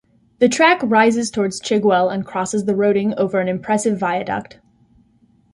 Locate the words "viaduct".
3.99-4.59